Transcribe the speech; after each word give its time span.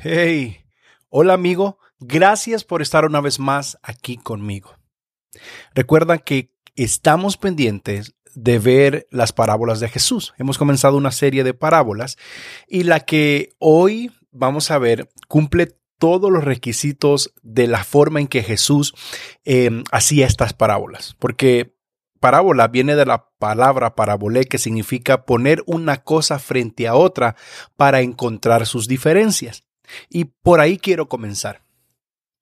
Hey, 0.00 0.58
hola 1.08 1.34
amigo, 1.34 1.80
gracias 1.98 2.62
por 2.62 2.82
estar 2.82 3.04
una 3.04 3.20
vez 3.20 3.40
más 3.40 3.78
aquí 3.82 4.16
conmigo. 4.16 4.76
Recuerda 5.74 6.18
que 6.18 6.54
estamos 6.76 7.36
pendientes 7.36 8.14
de 8.36 8.60
ver 8.60 9.08
las 9.10 9.32
parábolas 9.32 9.80
de 9.80 9.88
Jesús. 9.88 10.34
Hemos 10.38 10.56
comenzado 10.56 10.96
una 10.96 11.10
serie 11.10 11.42
de 11.42 11.52
parábolas 11.52 12.16
y 12.68 12.84
la 12.84 13.00
que 13.00 13.56
hoy 13.58 14.12
vamos 14.30 14.70
a 14.70 14.78
ver 14.78 15.08
cumple 15.26 15.76
todos 15.98 16.30
los 16.30 16.44
requisitos 16.44 17.34
de 17.42 17.66
la 17.66 17.82
forma 17.82 18.20
en 18.20 18.28
que 18.28 18.44
Jesús 18.44 18.94
eh, 19.44 19.82
hacía 19.90 20.28
estas 20.28 20.52
parábolas. 20.52 21.16
Porque 21.18 21.74
parábola 22.20 22.68
viene 22.68 22.94
de 22.94 23.04
la 23.04 23.30
palabra 23.40 23.96
parabolé, 23.96 24.44
que 24.44 24.58
significa 24.58 25.24
poner 25.24 25.64
una 25.66 26.04
cosa 26.04 26.38
frente 26.38 26.86
a 26.86 26.94
otra 26.94 27.34
para 27.76 28.00
encontrar 28.00 28.64
sus 28.64 28.86
diferencias. 28.86 29.64
Y 30.08 30.26
por 30.26 30.60
ahí 30.60 30.78
quiero 30.78 31.08
comenzar. 31.08 31.62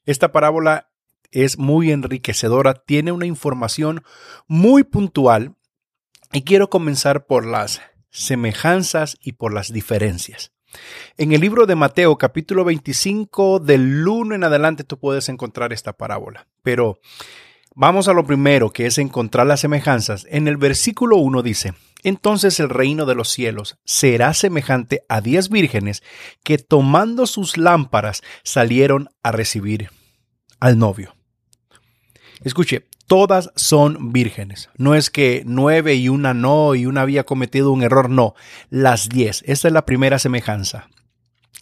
Esta 0.04 0.32
parábola 0.32 0.88
es 1.32 1.58
muy 1.58 1.90
enriquecedora, 1.90 2.74
tiene 2.74 3.12
una 3.12 3.26
información 3.26 4.02
muy 4.46 4.84
puntual 4.84 5.56
y 6.32 6.42
quiero 6.42 6.70
comenzar 6.70 7.26
por 7.26 7.44
las 7.44 7.80
semejanzas 8.10 9.18
y 9.20 9.32
por 9.32 9.52
las 9.52 9.72
diferencias. 9.72 10.52
En 11.16 11.32
el 11.32 11.40
libro 11.40 11.66
de 11.66 11.74
Mateo 11.74 12.18
capítulo 12.18 12.64
25 12.64 13.60
del 13.60 14.06
1 14.06 14.34
en 14.34 14.44
adelante 14.44 14.84
tú 14.84 14.98
puedes 14.98 15.28
encontrar 15.28 15.72
esta 15.72 15.92
parábola, 15.94 16.46
pero 16.62 17.00
vamos 17.74 18.08
a 18.08 18.12
lo 18.12 18.26
primero 18.26 18.70
que 18.70 18.86
es 18.86 18.98
encontrar 18.98 19.46
las 19.46 19.60
semejanzas. 19.60 20.26
En 20.30 20.48
el 20.48 20.56
versículo 20.56 21.16
1 21.16 21.42
dice, 21.42 21.74
entonces 22.06 22.60
el 22.60 22.68
reino 22.68 23.04
de 23.04 23.16
los 23.16 23.30
cielos 23.30 23.78
será 23.84 24.32
semejante 24.32 25.02
a 25.08 25.20
diez 25.20 25.48
vírgenes 25.48 26.04
que 26.44 26.56
tomando 26.56 27.26
sus 27.26 27.56
lámparas 27.58 28.22
salieron 28.44 29.08
a 29.24 29.32
recibir 29.32 29.90
al 30.60 30.78
novio. 30.78 31.16
Escuche, 32.44 32.86
todas 33.08 33.50
son 33.56 34.12
vírgenes. 34.12 34.70
No 34.76 34.94
es 34.94 35.10
que 35.10 35.42
nueve 35.46 35.96
y 35.96 36.08
una 36.08 36.32
no 36.32 36.76
y 36.76 36.86
una 36.86 37.02
había 37.02 37.24
cometido 37.24 37.72
un 37.72 37.82
error, 37.82 38.08
no. 38.08 38.36
Las 38.70 39.08
diez. 39.08 39.42
Esta 39.44 39.66
es 39.66 39.74
la 39.74 39.84
primera 39.84 40.20
semejanza. 40.20 40.88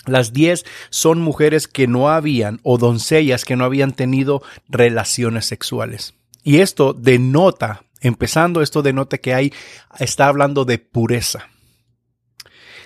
Las 0.05 0.35
diez 0.35 0.67
son 0.91 1.23
mujeres 1.23 1.69
que 1.69 1.87
no 1.87 2.11
habían 2.11 2.61
o 2.65 2.77
doncellas 2.77 3.47
que 3.47 3.57
no 3.57 3.65
habían 3.65 3.93
tenido 3.93 4.43
relaciones 4.69 5.47
sexuales. 5.47 6.13
Y 6.43 6.59
esto 6.59 6.93
denota 6.93 7.85
Empezando, 8.05 8.61
esto 8.61 8.83
denota 8.83 9.17
que 9.17 9.33
hay, 9.33 9.53
está 9.99 10.27
hablando 10.27 10.67
de 10.67 10.79
pureza. 10.79 11.49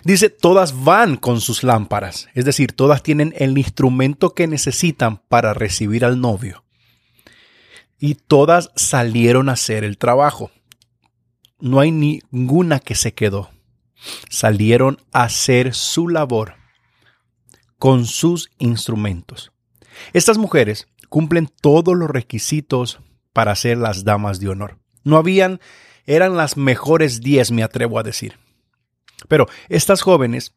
Dice, 0.04 0.30
todas 0.30 0.84
van 0.84 1.16
con 1.16 1.40
sus 1.40 1.64
lámparas, 1.64 2.28
es 2.34 2.44
decir, 2.44 2.70
todas 2.70 3.02
tienen 3.02 3.34
el 3.36 3.58
instrumento 3.58 4.32
que 4.32 4.46
necesitan 4.46 5.16
para 5.28 5.54
recibir 5.54 6.04
al 6.04 6.20
novio. 6.20 6.64
Y 7.98 8.14
todas 8.14 8.70
salieron 8.76 9.48
a 9.48 9.54
hacer 9.54 9.82
el 9.82 9.98
trabajo. 9.98 10.52
No 11.58 11.80
hay 11.80 11.90
ninguna 11.90 12.78
que 12.78 12.94
se 12.94 13.12
quedó. 13.12 13.50
Salieron 14.30 14.98
a 15.12 15.24
hacer 15.24 15.74
su 15.74 16.08
labor 16.08 16.54
con 17.76 18.06
sus 18.06 18.50
instrumentos. 18.58 19.50
Estas 20.12 20.38
mujeres 20.38 20.86
cumplen 21.08 21.50
todos 21.60 21.96
los 21.96 22.08
requisitos 22.08 23.00
para 23.32 23.56
ser 23.56 23.78
las 23.78 24.04
damas 24.04 24.38
de 24.38 24.50
honor. 24.50 24.78
No 25.08 25.16
habían, 25.16 25.60
eran 26.06 26.36
las 26.36 26.56
mejores 26.56 27.20
diez, 27.20 27.50
me 27.50 27.62
atrevo 27.62 27.98
a 27.98 28.02
decir. 28.02 28.38
Pero 29.26 29.48
estas 29.70 30.02
jóvenes 30.02 30.54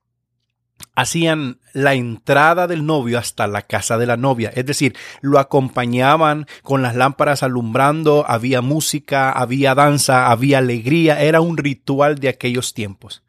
hacían 0.94 1.60
la 1.74 1.94
entrada 1.94 2.68
del 2.68 2.86
novio 2.86 3.18
hasta 3.18 3.48
la 3.48 3.62
casa 3.62 3.98
de 3.98 4.06
la 4.06 4.18
novia, 4.18 4.52
es 4.54 4.66
decir, 4.66 4.96
lo 5.22 5.40
acompañaban 5.40 6.48
con 6.64 6.82
las 6.82 6.96
lámparas 6.96 7.44
alumbrando, 7.44 8.26
había 8.28 8.62
música, 8.62 9.32
había 9.32 9.74
danza, 9.74 10.32
había 10.32 10.58
alegría, 10.58 11.22
era 11.22 11.40
un 11.40 11.58
ritual 11.58 12.20
de 12.20 12.30
aquellos 12.30 12.74
tiempos. 12.74 13.24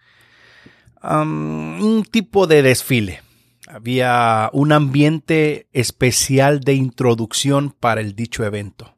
un 1.03 2.05
tipo 2.11 2.47
de 2.47 2.63
desfile. 2.63 3.23
Había 3.69 4.51
un 4.53 4.73
ambiente 4.73 5.67
especial 5.73 6.61
de 6.61 6.75
introducción 6.75 7.71
para 7.71 8.01
el 8.01 8.15
dicho 8.15 8.45
evento. 8.45 8.95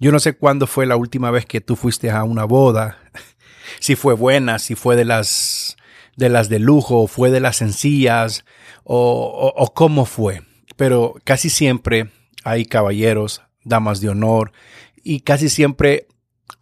Yo 0.00 0.12
no 0.12 0.18
sé 0.18 0.32
cuándo 0.32 0.66
fue 0.66 0.86
la 0.86 0.96
última 0.96 1.30
vez 1.30 1.44
que 1.44 1.60
tú 1.60 1.76
fuiste 1.76 2.10
a 2.10 2.24
una 2.24 2.44
boda, 2.44 2.98
si 3.80 3.96
fue 3.96 4.14
buena, 4.14 4.58
si 4.58 4.74
fue 4.74 4.96
de 4.96 5.04
las 5.04 5.76
de 6.16 6.28
las 6.30 6.48
de 6.48 6.58
lujo, 6.58 7.02
o 7.02 7.06
fue 7.06 7.30
de 7.30 7.40
las 7.40 7.56
sencillas, 7.56 8.44
o, 8.82 9.52
o 9.54 9.74
cómo 9.74 10.04
fue. 10.06 10.42
Pero 10.76 11.14
casi 11.24 11.48
siempre 11.50 12.10
hay 12.44 12.64
caballeros, 12.64 13.42
damas 13.64 14.00
de 14.00 14.08
honor, 14.08 14.52
y 15.02 15.20
casi 15.20 15.48
siempre 15.48 16.08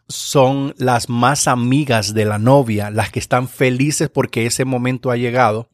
son 0.09 0.75
las 0.79 1.09
más 1.09 1.49
amigas 1.49 2.15
de 2.15 2.25
la 2.25 2.39
novia, 2.39 2.91
las 2.91 3.11
que 3.11 3.19
están 3.19 3.49
felices 3.49 4.09
porque 4.09 4.47
ese 4.47 4.65
momento 4.65 5.11
ha 5.11 5.17
llegado. 5.17 5.69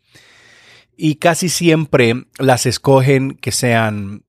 Y 0.97 1.17
casi 1.17 1.49
siempre 1.49 2.27
las 2.39 2.67
escogen 2.67 3.37
que 3.37 3.53
sean 3.53 4.25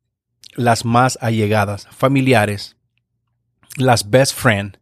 las 0.56 0.86
más 0.86 1.18
allegadas, 1.22 1.88
familiares, 1.92 2.75
las 3.76 4.10
best 4.10 4.34
friend, 4.34 4.80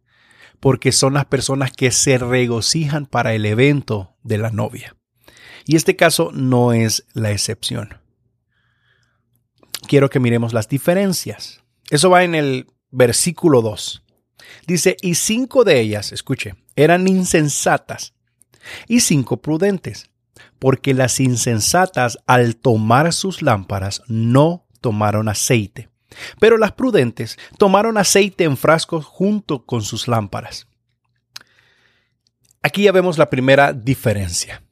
porque 0.60 0.92
son 0.92 1.14
las 1.14 1.26
personas 1.26 1.72
que 1.72 1.90
se 1.90 2.18
regocijan 2.18 3.06
para 3.06 3.34
el 3.34 3.44
evento 3.46 4.16
de 4.22 4.38
la 4.38 4.50
novia. 4.50 4.96
Y 5.66 5.76
este 5.76 5.96
caso 5.96 6.30
no 6.32 6.72
es 6.72 7.06
la 7.12 7.30
excepción. 7.30 7.98
Quiero 9.86 10.10
que 10.10 10.20
miremos 10.20 10.52
las 10.52 10.68
diferencias. 10.68 11.62
Eso 11.90 12.10
va 12.10 12.24
en 12.24 12.34
el 12.34 12.66
versículo 12.90 13.60
2. 13.62 14.02
Dice, 14.66 14.96
y 15.02 15.14
cinco 15.14 15.64
de 15.64 15.80
ellas, 15.80 16.12
escuche, 16.12 16.54
eran 16.76 17.08
insensatas 17.08 18.14
y 18.88 19.00
cinco 19.00 19.40
prudentes, 19.40 20.10
porque 20.58 20.94
las 20.94 21.20
insensatas 21.20 22.18
al 22.26 22.56
tomar 22.56 23.12
sus 23.12 23.42
lámparas 23.42 24.02
no 24.06 24.66
tomaron 24.80 25.28
aceite 25.28 25.90
pero 26.40 26.58
las 26.58 26.72
prudentes 26.72 27.38
tomaron 27.58 27.98
aceite 27.98 28.44
en 28.44 28.56
frascos 28.56 29.04
junto 29.04 29.64
con 29.64 29.82
sus 29.82 30.08
lámparas. 30.08 30.66
Aquí 32.62 32.84
ya 32.84 32.92
vemos 32.92 33.18
la 33.18 33.28
primera 33.28 33.72
diferencia. 33.72 34.62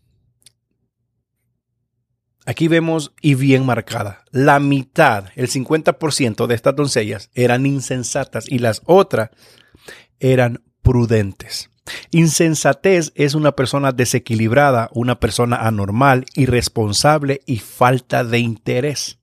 Aquí 2.44 2.66
vemos 2.66 3.12
y 3.20 3.34
bien 3.34 3.64
marcada. 3.64 4.24
La 4.30 4.58
mitad, 4.58 5.26
el 5.36 5.48
50% 5.48 6.46
de 6.46 6.54
estas 6.54 6.74
doncellas 6.74 7.30
eran 7.34 7.66
insensatas 7.66 8.50
y 8.50 8.58
las 8.58 8.82
otras 8.86 9.30
eran 10.18 10.62
prudentes. 10.82 11.70
Insensatez 12.10 13.12
es 13.14 13.34
una 13.34 13.52
persona 13.52 13.92
desequilibrada, 13.92 14.88
una 14.92 15.20
persona 15.20 15.56
anormal, 15.56 16.26
irresponsable 16.34 17.42
y 17.46 17.58
falta 17.58 18.24
de 18.24 18.38
interés. 18.38 19.21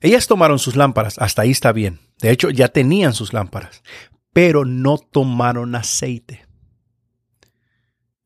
Ellas 0.00 0.26
tomaron 0.26 0.58
sus 0.58 0.76
lámparas, 0.76 1.18
hasta 1.18 1.42
ahí 1.42 1.50
está 1.50 1.72
bien. 1.72 2.00
De 2.20 2.30
hecho, 2.30 2.50
ya 2.50 2.68
tenían 2.68 3.14
sus 3.14 3.32
lámparas, 3.32 3.82
pero 4.32 4.64
no 4.64 4.98
tomaron 4.98 5.74
aceite. 5.74 6.46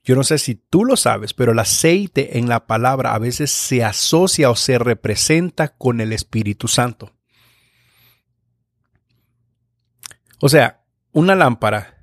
Yo 0.03 0.16
no 0.16 0.25
sé 0.25 0.38
si 0.38 0.54
tú 0.54 0.84
lo 0.84 0.97
sabes, 0.97 1.34
pero 1.34 1.53
el 1.53 1.59
aceite 1.59 2.38
en 2.38 2.48
la 2.48 2.66
palabra 2.66 3.14
a 3.14 3.19
veces 3.19 3.50
se 3.50 3.84
asocia 3.84 4.50
o 4.50 4.56
se 4.56 4.78
representa 4.78 5.76
con 5.76 6.00
el 6.00 6.12
Espíritu 6.12 6.69
Santo. 6.69 7.12
O 10.41 10.48
sea, 10.48 10.84
una 11.12 11.34
lámpara 11.34 11.99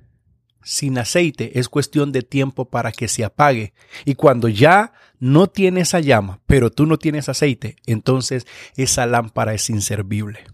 sin 0.68 0.98
aceite 0.98 1.58
es 1.58 1.70
cuestión 1.70 2.12
de 2.12 2.20
tiempo 2.20 2.68
para 2.68 2.92
que 2.92 3.08
se 3.08 3.24
apague. 3.24 3.72
Y 4.04 4.16
cuando 4.16 4.48
ya 4.48 4.92
no 5.18 5.46
tiene 5.46 5.80
esa 5.80 5.98
llama, 6.00 6.42
pero 6.44 6.70
tú 6.70 6.84
no 6.84 6.98
tienes 6.98 7.30
aceite, 7.30 7.76
entonces 7.86 8.46
esa 8.76 9.06
lámpara 9.06 9.54
es 9.54 9.70
inservible. 9.70 10.44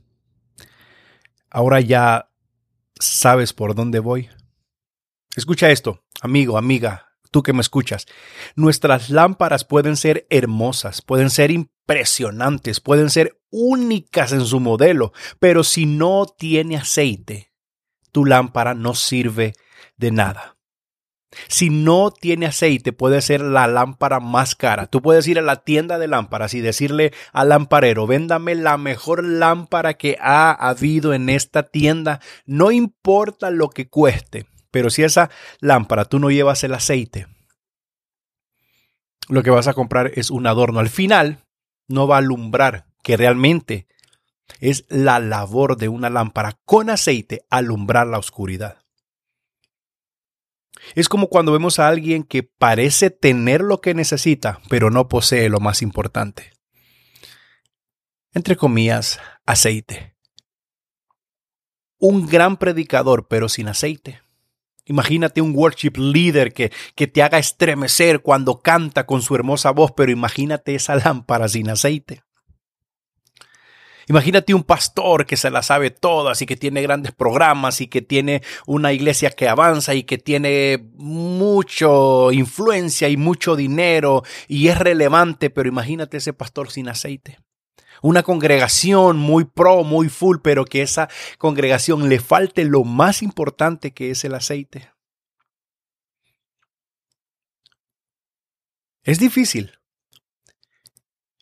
Ahora 1.51 1.81
ya 1.81 2.31
sabes 3.01 3.53
por 3.53 3.75
dónde 3.75 3.99
voy. 3.99 4.29
Escucha 5.35 5.71
esto, 5.71 6.05
amigo, 6.21 6.59
amiga, 6.59 7.09
tú 7.33 7.43
que 7.43 7.53
me 7.53 7.61
escuchas. 7.61 8.07
Nuestras 8.55 9.11
lámparas 9.11 9.65
pueden 9.65 9.97
ser 9.97 10.29
hermosas, 10.31 11.03
pueden 11.03 11.29
ser 11.29 11.51
impresionantes, 11.51 12.79
pueden 12.79 13.11
ser 13.11 13.41
únicas 13.51 14.31
en 14.31 14.47
su 14.47 14.61
modelo, 14.61 15.13
pero 15.41 15.65
si 15.65 15.87
no 15.87 16.27
tiene 16.39 16.77
aceite, 16.77 17.53
tu 18.13 18.25
lámpara 18.25 18.75
no 18.75 18.95
sirve 18.95 19.55
de 19.97 20.11
nada. 20.11 20.57
Si 21.49 21.71
no 21.71 22.11
tiene 22.11 22.47
aceite, 22.47 22.93
puede 22.93 23.21
ser 23.21 23.41
la 23.41 23.67
lámpara 23.67 24.21
más 24.21 24.55
cara. 24.55 24.87
Tú 24.87 25.03
puedes 25.03 25.27
ir 25.27 25.39
a 25.39 25.43
la 25.43 25.65
tienda 25.65 25.99
de 25.99 26.09
lámparas 26.09 26.55
y 26.55 26.61
decirle 26.61 27.13
al 27.33 27.49
lamparero, 27.49 28.07
véndame 28.07 28.55
la 28.55 28.79
mejor 28.79 29.25
lámpara 29.25 29.95
que 29.95 30.17
ha 30.21 30.53
habido 30.53 31.13
en 31.13 31.29
esta 31.29 31.65
tienda. 31.65 32.21
No 32.47 32.71
importa 32.71 33.51
lo 33.51 33.71
que 33.71 33.89
cueste, 33.89 34.47
pero 34.71 34.91
si 34.91 35.03
esa 35.03 35.31
lámpara 35.61 36.05
tú 36.05 36.19
no 36.19 36.31
llevas 36.31 36.65
el 36.65 36.75
aceite, 36.75 37.27
lo 39.29 39.43
que 39.43 39.51
vas 39.51 39.69
a 39.69 39.75
comprar 39.75 40.13
es 40.15 40.31
un 40.31 40.47
adorno. 40.47 40.81
Al 40.81 40.91
final, 40.91 41.45
no 41.89 42.07
va 42.07 42.17
a 42.17 42.19
alumbrar, 42.19 42.87
que 43.03 43.17
realmente 43.17 43.87
es 44.61 44.85
la 44.89 45.19
labor 45.19 45.77
de 45.77 45.89
una 45.89 46.11
lámpara 46.11 46.59
con 46.65 46.91
aceite 46.91 47.45
alumbrar 47.51 48.07
la 48.07 48.19
oscuridad. 48.19 48.84
Es 50.95 51.09
como 51.09 51.29
cuando 51.29 51.53
vemos 51.53 51.79
a 51.79 51.89
alguien 51.89 52.25
que 52.25 52.43
parece 52.43 53.11
tener 53.11 53.61
lo 53.61 53.81
que 53.81 53.95
necesita, 53.95 54.61
pero 54.69 54.91
no 54.91 55.09
posee 55.09 55.49
lo 55.49 55.61
más 55.61 55.83
importante. 55.83 56.53
Entre 58.33 58.57
comillas, 58.57 59.21
aceite. 59.47 60.17
Un 61.99 62.27
gran 62.27 62.57
predicador, 62.57 63.29
pero 63.29 63.49
sin 63.49 63.69
aceite. 63.69 64.23
Imagínate 64.87 65.41
un 65.41 65.55
worship 65.55 65.93
leader 65.97 66.53
que, 66.53 66.73
que, 66.95 67.07
te 67.07 67.23
haga 67.23 67.39
estremecer 67.39 68.21
cuando 68.21 68.61
canta 68.61 69.07
con 69.07 69.23
su 69.23 69.35
hermosa 69.35 69.71
voz, 69.71 69.93
pero 69.97 70.11
imagínate 70.11 70.75
esa 70.75 70.97
lámpara 70.97 71.49
sin 71.49 71.71
aceite. 71.71 72.24
Imagínate 74.09 74.55
un 74.55 74.65
pastor 74.65 75.27
que 75.27 75.37
se 75.37 75.51
la 75.51 75.63
sabe 75.63 75.91
todas 75.91 76.43
y 76.43 76.47
que 76.47 76.57
tiene 76.57 76.83
grandes 76.83 77.13
programas 77.13 77.81
y 77.81 77.87
que 77.87 78.03
tiene 78.03 78.43
una 78.67 78.93
iglesia 78.93 79.31
que 79.31 79.49
avanza 79.49 79.95
y 79.95 80.05
que 80.05 80.19
tiene 80.19 80.91
mucho 80.95 82.31
influencia 82.33 83.09
y 83.09 83.17
mucho 83.17 83.57
dinero 83.57 84.23
y 84.47 84.69
es 84.69 84.79
relevante, 84.79 85.51
pero 85.51 85.69
imagínate 85.69 86.19
ese 86.19 86.33
pastor 86.33 86.71
sin 86.71 86.89
aceite. 86.89 87.39
Una 88.03 88.23
congregación 88.23 89.17
muy 89.17 89.45
pro, 89.45 89.83
muy 89.83 90.11
full, 90.11 90.39
pero 90.43 90.67
que 90.67 90.83
esa 90.83 91.09
congregación 91.39 92.09
le 92.11 92.21
falte 92.21 92.65
lo 92.65 92.85
más 92.85 93.23
importante 93.23 93.93
que 93.93 94.11
es 94.11 94.25
el 94.25 94.35
aceite. 94.35 94.91
Es 99.03 99.19
difícil. 99.19 99.79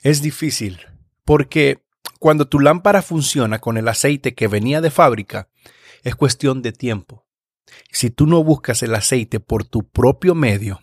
Es 0.02 0.22
difícil 0.22 0.80
porque 1.24 1.81
cuando 2.18 2.48
tu 2.48 2.60
lámpara 2.60 3.02
funciona 3.02 3.58
con 3.58 3.76
el 3.76 3.88
aceite 3.88 4.34
que 4.34 4.48
venía 4.48 4.80
de 4.80 4.90
fábrica, 4.90 5.48
es 6.02 6.14
cuestión 6.14 6.62
de 6.62 6.72
tiempo. 6.72 7.26
Si 7.90 8.10
tú 8.10 8.26
no 8.26 8.42
buscas 8.44 8.82
el 8.82 8.94
aceite 8.94 9.40
por 9.40 9.64
tu 9.64 9.88
propio 9.88 10.34
medio, 10.34 10.80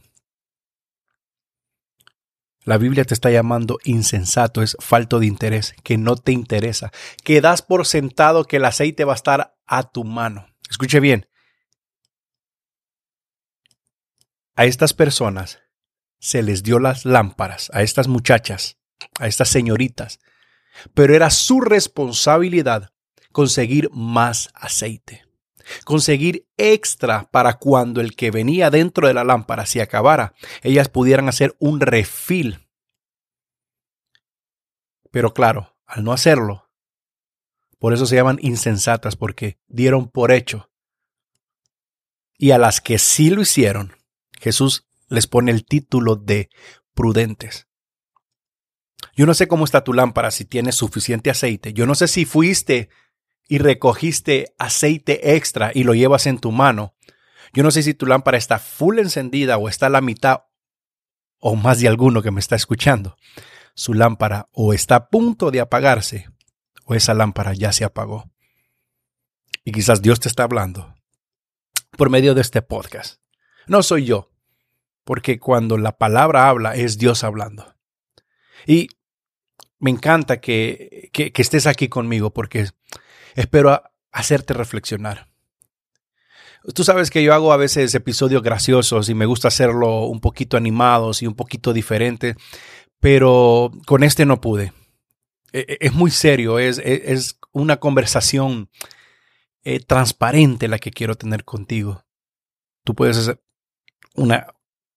la 2.64 2.78
Biblia 2.78 3.06
te 3.06 3.14
está 3.14 3.32
llamando 3.32 3.80
insensato, 3.84 4.62
es 4.62 4.78
falto 4.80 5.20
de 5.20 5.26
interés, 5.26 5.74
que 5.84 5.98
no 5.98 6.18
te 6.18 6.32
interesa, 6.32 6.92
que 7.24 7.42
das 7.42 7.62
por 7.62 7.88
sentado 7.88 8.44
que 8.46 8.58
el 8.58 8.66
aceite 8.66 9.06
va 9.06 9.14
a 9.14 9.16
estar 9.16 9.58
a 9.66 9.90
tu 9.90 10.04
mano. 10.04 10.48
Escuche 10.70 11.00
bien. 11.00 11.28
A 14.56 14.66
estas 14.66 14.94
personas 14.94 15.60
se 16.20 16.44
les 16.44 16.64
dio 16.64 16.80
las 16.80 17.06
lámparas, 17.06 17.72
a 17.74 17.82
estas 17.82 18.08
muchachas, 18.08 18.78
a 19.18 19.28
estas 19.28 19.50
señoritas, 19.50 20.20
pero 20.94 21.16
era 21.16 21.30
su 21.30 21.62
responsabilidad 21.62 22.92
conseguir 23.32 23.90
más 23.92 24.50
aceite, 24.54 25.26
conseguir 25.86 26.48
extra 26.58 27.30
para 27.32 27.58
cuando 27.58 28.02
el 28.02 28.16
que 28.16 28.32
venía 28.32 28.70
dentro 28.70 29.08
de 29.08 29.14
la 29.14 29.24
lámpara 29.24 29.66
se 29.66 29.82
acabara, 29.82 30.34
ellas 30.64 30.90
pudieran 30.90 31.30
hacer 31.30 31.56
un 31.60 31.80
refil. 31.80 32.68
Pero 35.12 35.34
claro, 35.34 35.76
al 35.86 36.04
no 36.04 36.12
hacerlo, 36.12 36.70
por 37.80 37.94
eso 37.94 38.06
se 38.06 38.16
llaman 38.16 38.40
insensatas, 38.42 39.16
porque 39.16 39.58
dieron 39.68 40.10
por 40.10 40.32
hecho. 40.32 40.70
Y 42.38 42.52
a 42.52 42.58
las 42.58 42.82
que 42.82 43.00
sí 43.00 43.30
lo 43.30 43.42
hicieron, 43.42 43.96
Jesús 44.40 44.88
les 45.08 45.28
pone 45.28 45.52
el 45.52 45.66
título 45.66 46.16
de 46.16 46.50
prudentes. 46.94 47.69
Yo 49.16 49.26
no 49.26 49.34
sé 49.34 49.48
cómo 49.48 49.66
está 49.66 49.84
tu 49.84 49.94
lámpara, 49.94 50.32
si 50.32 50.46
tienes 50.46 50.76
suficiente 50.76 51.30
aceite. 51.30 51.74
Yo 51.74 51.86
no 51.86 51.96
sé 51.96 52.08
si 52.08 52.26
fuiste 52.26 52.90
y 53.48 53.58
recogiste 53.58 54.54
aceite 54.58 55.36
extra 55.36 55.72
y 55.74 55.84
lo 55.84 55.94
llevas 55.94 56.26
en 56.28 56.40
tu 56.40 56.52
mano. 56.52 56.96
Yo 57.54 57.64
no 57.64 57.72
sé 57.72 57.84
si 57.84 57.94
tu 57.94 58.06
lámpara 58.06 58.38
está 58.38 58.60
full 58.60 59.00
encendida 59.00 59.58
o 59.58 59.70
está 59.70 59.88
a 59.88 59.90
la 59.90 60.02
mitad 60.02 60.44
o 61.40 61.56
más 61.56 61.80
de 61.80 61.88
alguno 61.88 62.22
que 62.22 62.32
me 62.32 62.40
está 62.40 62.56
escuchando. 62.56 63.18
Su 63.74 63.94
lámpara 63.94 64.50
o 64.52 64.74
está 64.74 64.96
a 64.96 65.10
punto 65.10 65.52
de 65.52 65.62
apagarse 65.62 66.30
o 66.86 66.96
esa 66.96 67.14
lámpara 67.14 67.54
ya 67.54 67.72
se 67.72 67.86
apagó. 67.86 68.30
Y 69.64 69.72
quizás 69.72 70.02
Dios 70.02 70.20
te 70.20 70.28
está 70.28 70.44
hablando 70.44 70.96
por 71.98 72.10
medio 72.10 72.34
de 72.34 72.42
este 72.42 72.62
podcast. 72.62 73.22
No 73.68 73.84
soy 73.84 74.06
yo, 74.06 74.32
porque 75.04 75.40
cuando 75.40 75.78
la 75.78 75.98
palabra 75.98 76.50
habla 76.50 76.76
es 76.76 76.98
Dios 76.98 77.24
hablando. 77.24 77.76
Y 78.66 78.90
me 79.80 79.90
encanta 79.90 80.42
que, 80.42 81.10
que, 81.14 81.32
estés 81.36 81.66
aquí 81.68 81.88
conmigo 81.88 82.32
porque 82.32 82.68
espero 83.36 83.82
hacerte 84.12 84.54
reflexionar. 84.54 85.28
Tú 86.76 86.84
sabes 86.84 87.10
que 87.10 87.24
yo 87.24 87.34
hago 87.34 87.54
a 87.54 87.58
veces 87.58 87.96
episodios 87.96 88.44
graciosos 88.44 89.08
y 89.08 89.14
me 89.14 89.26
gusta 89.26 89.48
hacerlo 89.48 90.06
un 90.06 90.20
poquito 90.20 90.58
animados 90.58 91.22
y 91.22 91.28
un 91.28 91.36
poquito 91.36 91.72
diferente, 91.72 92.36
pero 93.00 93.72
con 93.86 94.04
este 94.04 94.26
no 94.26 94.42
pude. 94.42 94.74
E, 95.54 95.60
e, 95.60 95.78
es 95.80 95.94
muy 95.94 96.12
serio, 96.12 96.60
es, 96.60 96.78
e, 96.80 97.14
es 97.14 97.40
una 97.54 97.78
conversación 97.78 98.70
eh, 99.64 99.80
transparente 99.80 100.68
la 100.68 100.80
que 100.80 100.92
quiero 100.92 101.16
tener 101.16 101.46
contigo. 101.46 102.04
Tú 102.84 102.94
puedes 102.94 103.16
ser 103.18 103.42
una, 104.16 104.48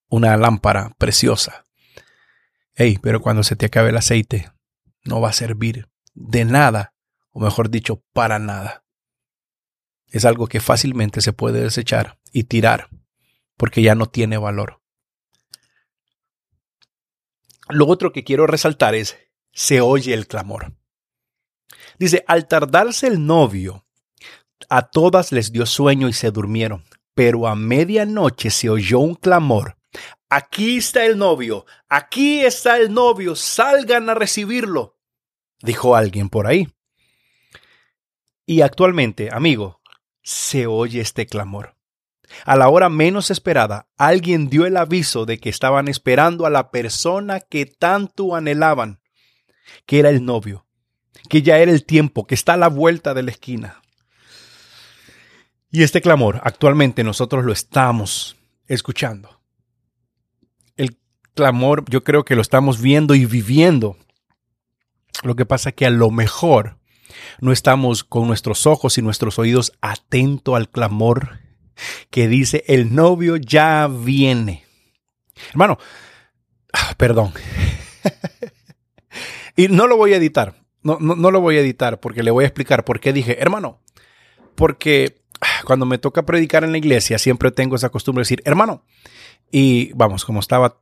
una 0.09 0.37
lámpara 0.37 0.95
preciosa 0.99 1.65
Hey, 2.75 2.99
pero 3.03 3.21
cuando 3.21 3.43
se 3.43 3.55
te 3.55 3.67
acabe 3.67 3.91
el 3.91 3.97
aceite, 3.97 4.51
no 5.05 5.21
va 5.21 5.29
a 5.29 5.35
servir 5.35 5.89
de 6.15 6.45
nada, 6.45 6.95
o 7.31 7.41
mejor 7.41 7.71
dicho, 7.71 8.03
para 8.13 8.39
nada. 8.39 8.85
Es 10.07 10.25
algo 10.25 10.47
que 10.47 10.61
fácilmente 10.61 11.21
se 11.21 11.33
puede 11.33 11.63
desechar 11.63 12.19
y 12.33 12.45
tirar, 12.45 12.89
porque 13.57 13.83
ya 13.83 13.95
no 13.95 14.07
tiene 14.07 14.39
valor. 14.39 14.81
Lo 17.69 17.87
otro 17.87 18.13
que 18.13 18.25
quiero 18.25 18.47
resaltar 18.47 18.95
es, 18.95 19.19
se 19.53 19.81
oye 19.81 20.15
el 20.15 20.27
clamor. 20.27 20.75
Dice, 21.99 22.25
al 22.27 22.49
tardarse 22.49 23.07
el 23.07 23.27
novio, 23.27 23.87
a 24.71 24.89
todas 24.89 25.31
les 25.33 25.53
dio 25.53 25.67
sueño 25.67 26.09
y 26.09 26.13
se 26.15 26.31
durmieron, 26.31 26.85
pero 27.15 27.47
a 27.47 27.55
medianoche 27.55 28.51
se 28.51 28.71
oyó 28.71 28.99
un 29.01 29.15
clamor 29.15 29.77
Aquí 30.35 30.79
está 30.79 31.05
el 31.05 31.19
novio, 31.19 31.67
aquí 31.91 32.41
está 32.41 32.79
el 32.79 32.95
novio, 32.95 33.37
salgan 33.37 34.09
a 34.09 34.15
recibirlo, 34.15 34.97
dijo 35.61 35.95
alguien 35.95 36.31
por 36.31 36.47
ahí. 36.47 36.69
Y 38.47 38.63
actualmente, 38.63 39.29
amigo, 39.31 39.83
se 40.23 40.67
oye 40.67 41.03
este 41.03 41.27
clamor. 41.27 41.77
A 42.47 42.57
la 42.57 42.71
hora 42.71 42.89
menos 42.89 43.31
esperada, 43.31 43.91
alguien 43.99 44.49
dio 44.49 44.65
el 44.65 44.79
aviso 44.79 45.27
de 45.27 45.37
que 45.37 45.51
estaban 45.51 45.87
esperando 45.87 46.47
a 46.47 46.51
la 46.51 46.71
persona 46.71 47.41
que 47.41 47.67
tanto 47.67 48.35
anhelaban, 48.35 49.03
que 49.85 49.99
era 49.99 50.09
el 50.09 50.25
novio, 50.25 50.67
que 51.29 51.43
ya 51.43 51.59
era 51.59 51.73
el 51.73 51.85
tiempo, 51.85 52.27
que 52.27 52.37
está 52.37 52.55
a 52.55 52.57
la 52.57 52.69
vuelta 52.69 53.13
de 53.13 53.23
la 53.23 53.33
esquina. 53.33 53.83
Y 55.71 55.83
este 55.83 56.01
clamor 56.01 56.41
actualmente 56.43 57.05
nosotros 57.05 57.45
lo 57.45 57.53
estamos 57.53 58.39
escuchando 58.67 59.42
clamor 61.35 61.85
yo 61.89 62.05
creo 62.05 62.25
que 62.25 62.37
lo 62.37 62.43
estamos 62.43 62.81
viendo 62.81 63.15
y 63.15 63.27
viviendo. 63.27 63.97
Lo 65.23 65.37
que 65.37 65.47
pasa 65.47 65.71
es 65.71 65.75
que 65.75 65.87
a 65.87 65.91
lo 65.91 66.11
mejor 66.11 66.79
no 67.41 67.53
estamos 67.53 68.05
con 68.05 68.27
nuestros 68.27 68.67
ojos 68.67 68.99
y 68.99 69.03
nuestros 69.03 69.39
oídos 69.39 69.73
atentos 69.81 70.55
al 70.55 70.69
clamor 70.69 71.41
que 72.11 72.29
dice 72.29 72.65
el 72.67 72.95
novio 72.95 73.37
ya 73.37 73.89
viene. 73.89 74.65
Hermano, 75.51 75.79
ah, 76.73 76.95
perdón. 76.97 77.33
y 79.57 79.69
no 79.69 79.87
lo 79.87 79.97
voy 79.97 80.15
a 80.15 80.17
editar. 80.17 80.55
No, 80.83 80.99
no, 81.01 81.15
no, 81.15 81.31
lo 81.31 81.41
voy 81.41 81.57
a 81.57 81.61
editar 81.61 82.01
porque 82.01 82.23
le 82.23 82.33
voy 82.33 82.45
a 82.45 82.49
explicar 82.49 82.85
por 82.85 82.99
qué 82.99 83.13
dije, 83.13 83.41
hermano, 83.41 83.81
porque 84.57 85.23
ah, 85.41 85.63
cuando 85.65 85.87
me 85.87 85.99
toca 85.99 86.27
predicar 86.27 86.65
en 86.65 86.73
la 86.73 86.79
iglesia 86.79 87.19
siempre 87.19 87.53
tengo 87.53 87.77
esa 87.77 87.91
costumbre 87.91 88.21
de 88.21 88.25
decir, 88.25 88.43
hermano, 88.45 88.85
y 89.53 89.93
vamos, 89.93 90.25
como 90.25 90.41
estaba 90.41 90.81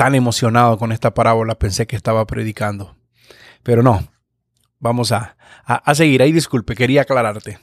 tan 0.00 0.14
emocionado 0.14 0.78
con 0.78 0.92
esta 0.92 1.12
parábola, 1.12 1.58
pensé 1.58 1.86
que 1.86 1.94
estaba 1.94 2.26
predicando. 2.26 2.96
Pero 3.62 3.82
no, 3.82 4.08
vamos 4.78 5.12
a, 5.12 5.36
a, 5.66 5.94
seguir. 5.94 6.22
Ahí 6.22 6.32
disculpe, 6.32 6.74
quería 6.74 7.02
aclararte. 7.02 7.58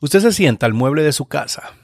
Usted 0.00 0.18
se 0.18 0.32
sienta 0.32 0.66
al 0.66 0.74
mueble 0.74 1.04
de 1.04 1.12
su 1.12 1.26
casa, 1.26 1.74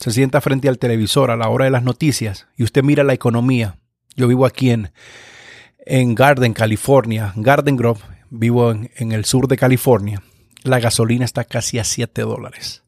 se 0.00 0.10
sienta 0.10 0.40
frente 0.40 0.68
al 0.68 0.80
televisor 0.80 1.30
a 1.30 1.36
la 1.36 1.48
hora 1.48 1.66
de 1.66 1.70
las 1.70 1.84
noticias 1.84 2.48
y 2.56 2.64
usted 2.64 2.82
mira 2.82 3.04
la 3.04 3.14
economía. 3.14 3.78
Yo 4.16 4.26
vivo 4.26 4.44
aquí 4.44 4.72
en, 4.72 4.90
en 5.86 6.16
Garden, 6.16 6.54
California, 6.54 7.34
Garden 7.36 7.76
Grove, 7.76 8.00
vivo 8.30 8.72
en, 8.72 8.90
en 8.96 9.12
el 9.12 9.24
sur 9.24 9.46
de 9.46 9.56
California. 9.56 10.24
La 10.64 10.80
gasolina 10.80 11.24
está 11.24 11.44
casi 11.44 11.78
a 11.78 11.84
7 11.84 12.20
dólares. 12.22 12.82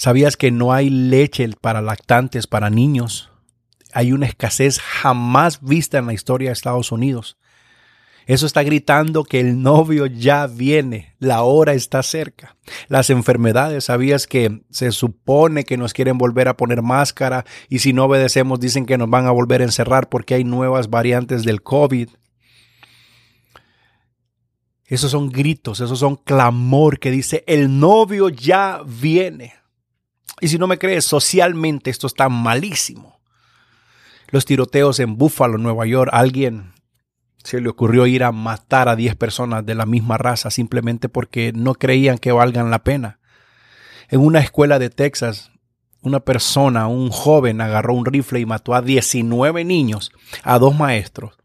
¿Sabías 0.00 0.36
que 0.36 0.50
no 0.50 0.72
hay 0.72 0.88
leche 0.88 1.48
para 1.60 1.82
lactantes 1.82 2.46
para 2.46 2.70
niños 2.70 3.30
hay 3.92 4.12
una 4.12 4.26
escasez 4.26 4.78
jamás 4.80 5.62
vista 5.62 5.98
en 5.98 6.06
la 6.06 6.12
historia 6.12 6.50
de 6.50 6.54
Estados 6.54 6.92
Unidos. 6.92 7.36
Eso 8.26 8.46
está 8.46 8.62
gritando 8.62 9.24
que 9.24 9.40
el 9.40 9.60
novio 9.60 10.06
ya 10.06 10.46
viene, 10.46 11.16
la 11.18 11.42
hora 11.42 11.72
está 11.72 12.02
cerca. 12.02 12.56
Las 12.86 13.10
enfermedades, 13.10 13.84
¿sabías 13.84 14.26
que 14.26 14.62
se 14.70 14.92
supone 14.92 15.64
que 15.64 15.76
nos 15.76 15.92
quieren 15.92 16.16
volver 16.16 16.46
a 16.46 16.56
poner 16.56 16.82
máscara 16.82 17.44
y 17.68 17.80
si 17.80 17.92
no 17.92 18.04
obedecemos 18.04 18.60
dicen 18.60 18.86
que 18.86 18.98
nos 18.98 19.10
van 19.10 19.26
a 19.26 19.32
volver 19.32 19.62
a 19.62 19.64
encerrar 19.64 20.08
porque 20.08 20.34
hay 20.34 20.44
nuevas 20.44 20.90
variantes 20.90 21.44
del 21.44 21.62
COVID? 21.62 22.08
Esos 24.86 25.10
son 25.10 25.30
gritos, 25.30 25.80
esos 25.80 25.98
son 25.98 26.16
clamor 26.16 27.00
que 27.00 27.10
dice 27.10 27.42
el 27.46 27.80
novio 27.80 28.28
ya 28.28 28.82
viene. 28.86 29.59
Y 30.40 30.48
si 30.48 30.58
no 30.58 30.66
me 30.66 30.78
crees, 30.78 31.04
socialmente 31.04 31.90
esto 31.90 32.06
está 32.06 32.28
malísimo. 32.28 33.20
Los 34.28 34.44
tiroteos 34.44 35.00
en 35.00 35.16
Buffalo, 35.16 35.58
Nueva 35.58 35.86
York, 35.86 36.10
alguien 36.12 36.72
se 37.42 37.60
le 37.60 37.68
ocurrió 37.68 38.06
ir 38.06 38.22
a 38.22 38.32
matar 38.32 38.88
a 38.88 38.96
10 38.96 39.16
personas 39.16 39.64
de 39.64 39.74
la 39.74 39.86
misma 39.86 40.18
raza 40.18 40.50
simplemente 40.50 41.08
porque 41.08 41.52
no 41.54 41.74
creían 41.74 42.18
que 42.18 42.32
valgan 42.32 42.70
la 42.70 42.84
pena. 42.84 43.18
En 44.08 44.20
una 44.20 44.40
escuela 44.40 44.78
de 44.78 44.90
Texas, 44.90 45.50
una 46.02 46.20
persona, 46.20 46.86
un 46.86 47.10
joven, 47.10 47.60
agarró 47.60 47.94
un 47.94 48.06
rifle 48.06 48.40
y 48.40 48.46
mató 48.46 48.74
a 48.74 48.82
19 48.82 49.64
niños, 49.64 50.12
a 50.42 50.58
dos 50.58 50.74
maestros. 50.76 51.36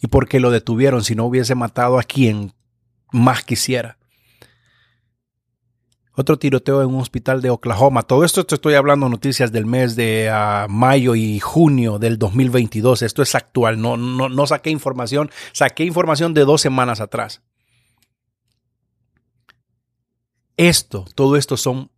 ¿Y 0.00 0.08
porque 0.08 0.40
lo 0.40 0.50
detuvieron 0.50 1.02
si 1.04 1.14
no 1.14 1.24
hubiese 1.24 1.54
matado 1.54 1.98
a 1.98 2.02
quien 2.02 2.52
más 3.10 3.42
quisiera? 3.42 3.97
Otro 6.18 6.36
tiroteo 6.36 6.82
en 6.82 6.88
un 6.88 7.00
hospital 7.00 7.40
de 7.42 7.50
Oklahoma. 7.50 8.02
Todo 8.02 8.24
esto 8.24 8.44
te 8.44 8.56
estoy 8.56 8.74
hablando 8.74 9.08
noticias 9.08 9.52
del 9.52 9.66
mes 9.66 9.94
de 9.94 10.28
ah, 10.28 10.66
mayo 10.68 11.14
y 11.14 11.38
junio 11.38 12.00
del 12.00 12.18
2022. 12.18 13.02
Esto 13.02 13.22
es 13.22 13.36
actual, 13.36 13.80
no, 13.80 13.96
no, 13.96 14.28
no 14.28 14.46
saqué 14.48 14.70
información, 14.70 15.30
saqué 15.52 15.84
información 15.84 16.34
de 16.34 16.44
dos 16.44 16.60
semanas 16.60 17.00
atrás. 17.00 17.42
Esto, 20.56 21.04
todo 21.14 21.36
esto 21.36 21.56
son 21.56 21.92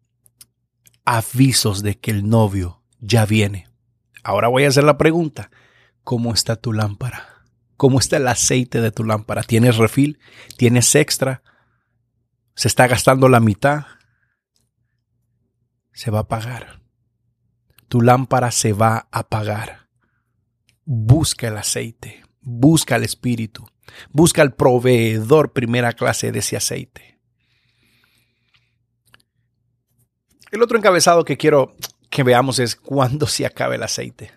avisos 1.06 1.82
de 1.82 1.98
que 1.98 2.10
el 2.10 2.28
novio 2.28 2.82
ya 3.00 3.24
viene. 3.24 3.68
Ahora 4.22 4.48
voy 4.48 4.64
a 4.64 4.68
hacer 4.68 4.84
la 4.84 4.98
pregunta, 4.98 5.50
¿cómo 6.04 6.34
está 6.34 6.56
tu 6.56 6.74
lámpara? 6.74 7.26
¿Cómo 7.78 7.98
está 7.98 8.18
el 8.18 8.28
aceite 8.28 8.82
de 8.82 8.90
tu 8.90 9.02
lámpara? 9.02 9.44
¿Tienes 9.44 9.78
refil? 9.78 10.18
¿Tienes 10.58 10.94
extra? 10.94 11.42
¿Se 12.54 12.68
está 12.68 12.86
gastando 12.86 13.30
la 13.30 13.40
mitad? 13.40 13.86
Se 16.00 16.10
va 16.10 16.20
a 16.20 16.22
apagar. 16.22 16.80
Tu 17.88 18.00
lámpara 18.00 18.50
se 18.52 18.72
va 18.72 19.08
a 19.12 19.18
apagar. 19.18 19.88
Busca 20.86 21.48
el 21.48 21.58
aceite, 21.58 22.22
busca 22.40 22.96
el 22.96 23.04
espíritu, 23.04 23.68
busca 24.10 24.40
el 24.40 24.54
proveedor 24.54 25.52
primera 25.52 25.92
clase 25.92 26.32
de 26.32 26.38
ese 26.38 26.56
aceite. 26.56 27.18
El 30.50 30.62
otro 30.62 30.78
encabezado 30.78 31.22
que 31.22 31.36
quiero 31.36 31.76
que 32.08 32.22
veamos 32.22 32.60
es 32.60 32.76
cuándo 32.76 33.26
se 33.26 33.44
acabe 33.44 33.76
el 33.76 33.82
aceite. 33.82 34.32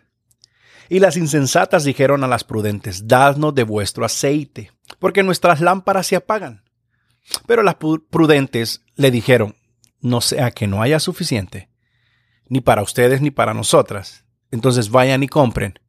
Y 0.89 0.99
las 0.99 1.15
insensatas 1.15 1.85
dijeron 1.85 2.25
a 2.25 2.27
las 2.27 2.43
prudentes, 2.43 3.07
dadnos 3.07 3.55
de 3.55 3.63
vuestro 3.63 4.03
aceite, 4.03 4.73
porque 4.99 5.23
nuestras 5.23 5.61
lámparas 5.61 6.07
se 6.07 6.17
apagan. 6.17 6.65
Pero 7.47 7.63
las 7.63 7.75
prudentes 7.75 8.81
le 8.95 9.11
dijeron, 9.11 9.55
no 10.03 10.21
sea 10.21 10.51
que 10.51 10.67
no 10.67 10.81
haya 10.81 10.99
suficiente, 10.99 11.69
ni 12.47 12.61
para 12.61 12.83
ustedes 12.83 13.21
ni 13.21 13.31
para 13.31 13.53
nosotras. 13.53 14.25
Entonces 14.51 14.89
vayan 14.91 15.23
y 15.23 15.27
compren 15.27 15.79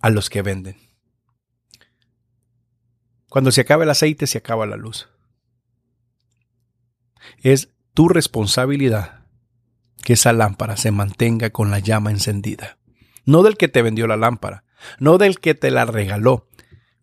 a 0.00 0.10
los 0.10 0.28
que 0.28 0.42
venden. 0.42 0.76
Cuando 3.28 3.52
se 3.52 3.62
acabe 3.62 3.84
el 3.84 3.90
aceite, 3.90 4.26
se 4.26 4.38
acaba 4.38 4.66
la 4.66 4.76
luz. 4.76 5.08
Es 7.38 7.70
tu 7.94 8.08
responsabilidad 8.08 9.24
que 10.02 10.14
esa 10.14 10.32
lámpara 10.32 10.76
se 10.76 10.90
mantenga 10.90 11.50
con 11.50 11.70
la 11.70 11.78
llama 11.78 12.10
encendida. 12.10 12.78
No 13.24 13.42
del 13.44 13.56
que 13.56 13.68
te 13.68 13.82
vendió 13.82 14.08
la 14.08 14.16
lámpara, 14.16 14.64
no 14.98 15.16
del 15.16 15.38
que 15.38 15.54
te 15.54 15.70
la 15.70 15.84
regaló, 15.84 16.48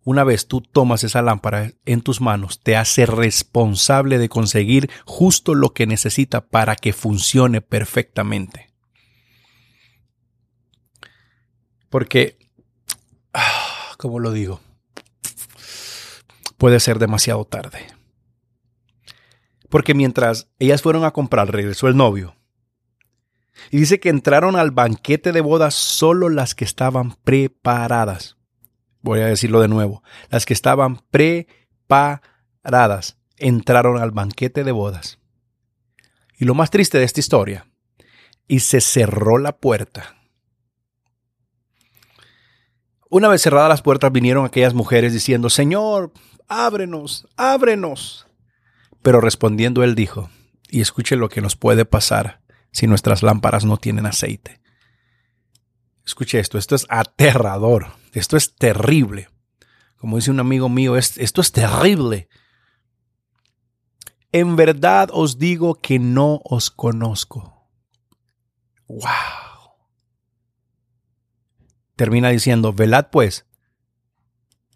una 0.08 0.24
vez 0.24 0.48
tú 0.48 0.62
tomas 0.62 1.04
esa 1.04 1.20
lámpara 1.20 1.72
en 1.84 2.00
tus 2.00 2.22
manos, 2.22 2.60
te 2.60 2.78
hace 2.78 3.04
responsable 3.04 4.16
de 4.16 4.30
conseguir 4.30 4.90
justo 5.04 5.54
lo 5.54 5.74
que 5.74 5.86
necesita 5.86 6.46
para 6.46 6.76
que 6.76 6.94
funcione 6.94 7.60
perfectamente. 7.60 8.72
Porque, 11.90 12.38
ah, 13.34 13.92
como 13.98 14.18
lo 14.18 14.32
digo, 14.32 14.62
puede 16.56 16.80
ser 16.80 16.98
demasiado 16.98 17.44
tarde. 17.44 17.86
Porque 19.68 19.92
mientras 19.92 20.48
ellas 20.58 20.80
fueron 20.80 21.04
a 21.04 21.10
comprar, 21.10 21.52
regresó 21.52 21.86
el 21.86 21.98
novio. 21.98 22.34
Y 23.70 23.76
dice 23.76 24.00
que 24.00 24.08
entraron 24.08 24.56
al 24.56 24.70
banquete 24.70 25.32
de 25.32 25.42
bodas 25.42 25.74
solo 25.74 26.30
las 26.30 26.54
que 26.54 26.64
estaban 26.64 27.14
preparadas 27.24 28.37
voy 29.02 29.20
a 29.20 29.26
decirlo 29.26 29.60
de 29.60 29.68
nuevo, 29.68 30.02
las 30.30 30.46
que 30.46 30.54
estaban 30.54 31.00
preparadas 31.10 33.18
entraron 33.36 33.98
al 33.98 34.10
banquete 34.10 34.64
de 34.64 34.72
bodas. 34.72 35.18
Y 36.38 36.44
lo 36.44 36.54
más 36.54 36.70
triste 36.70 36.98
de 36.98 37.04
esta 37.04 37.20
historia, 37.20 37.66
y 38.46 38.60
se 38.60 38.80
cerró 38.80 39.38
la 39.38 39.56
puerta. 39.56 40.16
Una 43.10 43.28
vez 43.28 43.42
cerradas 43.42 43.68
las 43.68 43.82
puertas 43.82 44.12
vinieron 44.12 44.44
aquellas 44.44 44.74
mujeres 44.74 45.12
diciendo, 45.12 45.50
Señor, 45.50 46.12
ábrenos, 46.46 47.26
ábrenos. 47.36 48.26
Pero 49.02 49.20
respondiendo 49.20 49.82
él 49.82 49.94
dijo, 49.94 50.30
y 50.68 50.80
escuche 50.80 51.16
lo 51.16 51.28
que 51.28 51.40
nos 51.40 51.56
puede 51.56 51.84
pasar 51.84 52.42
si 52.70 52.86
nuestras 52.86 53.22
lámparas 53.22 53.64
no 53.64 53.78
tienen 53.78 54.06
aceite. 54.06 54.60
Escuche 56.04 56.38
esto, 56.38 56.58
esto 56.58 56.74
es 56.74 56.86
aterrador. 56.88 57.88
Esto 58.18 58.36
es 58.36 58.54
terrible. 58.54 59.28
Como 59.96 60.16
dice 60.16 60.30
un 60.30 60.40
amigo 60.40 60.68
mío, 60.68 60.96
esto 60.96 61.40
es 61.40 61.52
terrible. 61.52 62.28
En 64.30 64.56
verdad 64.56 65.08
os 65.12 65.38
digo 65.38 65.74
que 65.76 65.98
no 65.98 66.40
os 66.44 66.70
conozco. 66.70 67.68
Wow. 68.86 69.08
Termina 71.96 72.28
diciendo, 72.28 72.72
velad 72.72 73.08
pues, 73.10 73.46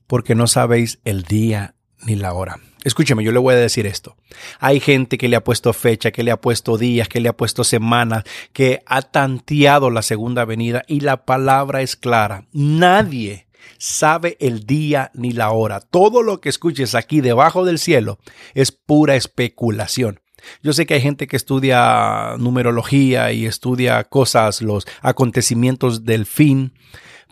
porque 0.06 0.34
no 0.34 0.46
sabéis 0.46 1.00
el 1.04 1.22
día 1.22 1.76
ni 2.04 2.16
la 2.16 2.32
hora. 2.32 2.58
Escúcheme, 2.84 3.22
yo 3.22 3.30
le 3.30 3.38
voy 3.38 3.54
a 3.54 3.58
decir 3.58 3.86
esto. 3.86 4.16
Hay 4.58 4.80
gente 4.80 5.16
que 5.16 5.28
le 5.28 5.36
ha 5.36 5.44
puesto 5.44 5.72
fecha, 5.72 6.10
que 6.10 6.22
le 6.22 6.32
ha 6.32 6.40
puesto 6.40 6.78
días, 6.78 7.08
que 7.08 7.20
le 7.20 7.28
ha 7.28 7.36
puesto 7.36 7.64
semanas, 7.64 8.24
que 8.52 8.82
ha 8.86 9.02
tanteado 9.02 9.90
la 9.90 10.02
segunda 10.02 10.44
venida 10.44 10.82
y 10.88 11.00
la 11.00 11.24
palabra 11.24 11.82
es 11.82 11.96
clara. 11.96 12.46
Nadie 12.52 13.46
sabe 13.78 14.36
el 14.40 14.66
día 14.66 15.10
ni 15.14 15.30
la 15.30 15.50
hora. 15.50 15.80
Todo 15.80 16.22
lo 16.22 16.40
que 16.40 16.48
escuches 16.48 16.94
aquí 16.94 17.20
debajo 17.20 17.64
del 17.64 17.78
cielo 17.78 18.18
es 18.54 18.72
pura 18.72 19.14
especulación. 19.14 20.20
Yo 20.60 20.72
sé 20.72 20.86
que 20.86 20.94
hay 20.94 21.00
gente 21.00 21.28
que 21.28 21.36
estudia 21.36 22.34
numerología 22.36 23.30
y 23.30 23.46
estudia 23.46 24.02
cosas, 24.04 24.60
los 24.60 24.86
acontecimientos 25.00 26.04
del 26.04 26.26
fin, 26.26 26.74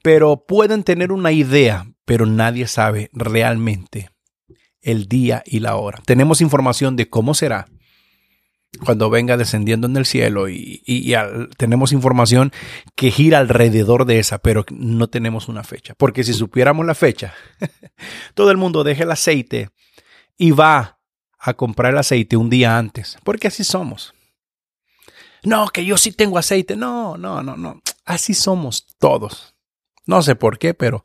pero 0.00 0.44
pueden 0.46 0.84
tener 0.84 1.10
una 1.10 1.32
idea, 1.32 1.86
pero 2.04 2.24
nadie 2.24 2.68
sabe 2.68 3.10
realmente 3.12 4.10
el 4.82 5.06
día 5.08 5.42
y 5.46 5.60
la 5.60 5.76
hora. 5.76 6.00
Tenemos 6.04 6.40
información 6.40 6.96
de 6.96 7.08
cómo 7.08 7.34
será 7.34 7.66
cuando 8.84 9.10
venga 9.10 9.36
descendiendo 9.36 9.86
en 9.86 9.96
el 9.96 10.06
cielo 10.06 10.48
y, 10.48 10.82
tenemos 11.56 11.92
información 11.92 12.52
que 12.94 13.10
gira 13.10 13.38
alrededor 13.38 14.04
de 14.04 14.20
esa, 14.20 14.38
pero 14.38 14.64
no 14.70 15.08
tenemos 15.08 15.48
una 15.48 15.64
fecha. 15.64 15.94
Porque 15.96 16.24
si 16.24 16.32
supiéramos 16.32 16.86
la 16.86 16.94
fecha, 16.94 17.34
todo 18.34 18.50
el 18.50 18.56
mundo 18.56 18.84
deja 18.84 19.02
el 19.02 19.10
aceite 19.10 19.70
y 20.38 20.52
va 20.52 21.00
a 21.38 21.54
comprar 21.54 21.92
el 21.92 21.98
aceite 21.98 22.36
un 22.36 22.50
día 22.50 22.78
antes, 22.78 23.16
porque 23.24 23.48
así 23.48 23.64
somos. 23.64 24.14
No, 25.42 25.68
que 25.68 25.84
yo 25.84 25.96
sí 25.96 26.12
tengo 26.12 26.38
aceite. 26.38 26.76
No, 26.76 27.16
no, 27.16 27.42
no, 27.42 27.56
no. 27.56 27.80
Así 28.04 28.34
somos 28.34 28.86
todos. 28.98 29.54
No 30.06 30.22
sé 30.22 30.34
por 30.34 30.58
qué, 30.58 30.74
pero 30.74 31.02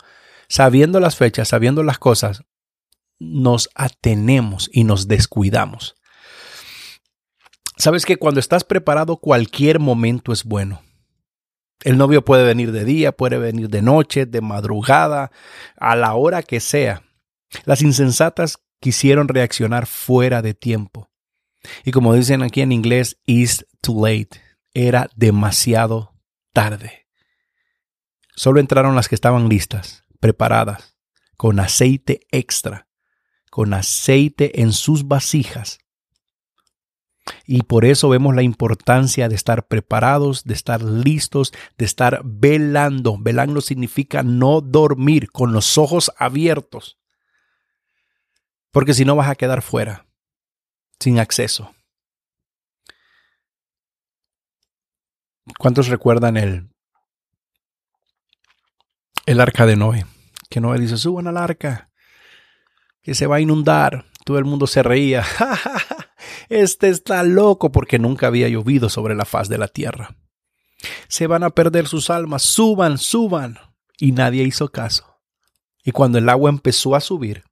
sabiendo 0.50 1.00
las 1.00 1.16
fechas, 1.16 1.48
sabiendo 1.48 1.84
las 1.84 2.00
cosas, 2.00 2.44
nos 3.20 3.70
atenemos 3.76 4.70
y 4.72 4.84
nos 4.84 5.08
descuidamos. 5.08 5.96
Sabes 7.78 8.06
que 8.06 8.18
cuando 8.18 8.40
estás 8.40 8.64
preparado 8.64 9.18
cualquier 9.18 9.80
momento 9.80 10.32
es 10.32 10.44
bueno. 10.44 10.82
El 11.84 11.98
novio 11.98 12.24
puede 12.24 12.46
venir 12.46 12.72
de 12.72 12.86
día, 12.86 13.12
puede 13.12 13.38
venir 13.38 13.70
de 13.70 13.82
noche, 13.82 14.26
de 14.26 14.42
madrugada, 14.42 15.32
a 15.78 15.96
la 15.96 16.16
hora 16.16 16.42
que 16.42 16.60
sea. 16.60 17.04
Las 17.66 17.82
insensatas 17.82 18.60
quisieron 18.80 19.28
reaccionar 19.28 19.86
fuera 19.86 20.42
de 20.42 20.54
tiempo. 20.54 21.10
Y 21.84 21.92
como 21.92 22.14
dicen 22.14 22.44
aquí 22.44 22.62
en 22.62 22.72
inglés, 22.72 23.18
is 23.26 23.66
too 23.82 24.06
late. 24.06 24.42
Era 24.74 25.10
demasiado 25.16 26.14
tarde. 26.54 27.08
Solo 28.36 28.60
entraron 28.60 28.96
las 28.96 29.08
que 29.08 29.16
estaban 29.16 29.50
listas, 29.50 30.04
preparadas, 30.20 30.98
con 31.38 31.60
aceite 31.60 32.22
extra, 32.32 32.88
con 33.56 33.74
aceite 33.74 34.60
en 34.60 34.74
sus 34.74 35.08
vasijas. 35.08 35.80
Y 37.46 37.64
por 37.64 37.86
eso 37.86 38.10
vemos 38.10 38.36
la 38.36 38.42
importancia 38.42 39.30
de 39.30 39.36
estar 39.36 39.70
preparados, 39.70 40.44
de 40.44 40.54
estar 40.54 40.84
listos, 40.84 41.54
de 41.78 41.86
estar 41.86 42.20
velando. 42.26 43.18
Velando 43.18 43.62
significa 43.62 44.24
no 44.24 44.60
dormir 44.60 45.32
con 45.32 45.54
los 45.54 45.78
ojos 45.78 46.12
abiertos. 46.18 47.00
Porque 48.72 48.94
si 48.94 49.06
no 49.06 49.16
vas 49.16 49.30
a 49.30 49.36
quedar 49.36 49.62
fuera, 49.62 50.06
sin 51.00 51.18
acceso. 51.18 51.74
¿Cuántos 55.58 55.88
recuerdan 55.88 56.36
el, 56.36 56.70
el 59.26 59.40
arca 59.40 59.66
de 59.66 59.78
Noé? 59.78 60.06
Que 60.50 60.60
Noé 60.60 60.78
dice, 60.78 60.98
suban 60.98 61.28
al 61.28 61.38
arca, 61.38 61.90
que 63.06 63.14
se 63.14 63.28
va 63.28 63.36
a 63.36 63.40
inundar. 63.40 64.06
Todo 64.26 64.40
el 64.40 64.46
mundo 64.46 64.68
se 64.68 64.84
reía. 64.84 65.24
Este 66.50 66.90
está 66.90 67.24
loco 67.24 67.72
porque 67.72 68.00
nunca 68.00 68.28
había 68.28 68.50
llovido 68.50 68.90
sobre 68.90 69.16
la 69.16 69.26
faz 69.26 69.48
de 69.48 69.60
la 69.60 69.68
tierra. 69.68 70.18
Se 71.08 71.28
van 71.28 71.44
a 71.44 71.52
perder 71.52 71.88
sus 71.88 72.10
almas. 72.10 72.42
Suban, 72.42 72.98
suban. 72.98 73.60
Y 74.00 74.12
nadie 74.12 74.44
hizo 74.44 74.70
caso. 74.70 75.22
Y 75.84 75.92
cuando 75.92 76.18
el 76.18 76.28
agua 76.30 76.50
empezó 76.50 76.96
a 76.96 77.00
subir, 77.00 77.44